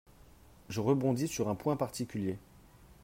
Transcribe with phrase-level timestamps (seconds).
[0.69, 2.39] Je rebondis sur un point particulier.